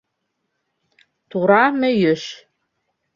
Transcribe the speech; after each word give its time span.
Тура 1.29 1.59
мөйөш 1.79 2.23